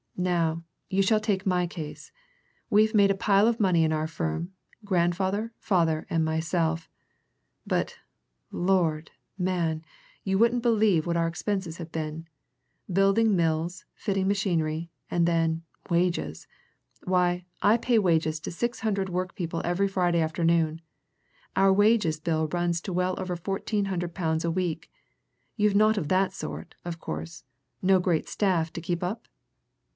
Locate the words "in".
3.83-3.91